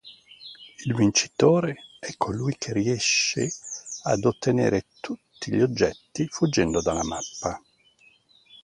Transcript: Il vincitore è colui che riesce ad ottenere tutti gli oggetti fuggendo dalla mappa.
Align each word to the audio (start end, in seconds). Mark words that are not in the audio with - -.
Il 0.83 0.95
vincitore 0.95 1.83
è 1.99 2.15
colui 2.17 2.55
che 2.57 2.73
riesce 2.73 3.51
ad 4.05 4.25
ottenere 4.25 4.85
tutti 4.99 5.51
gli 5.53 5.61
oggetti 5.61 6.25
fuggendo 6.27 6.81
dalla 6.81 7.03
mappa. 7.03 7.61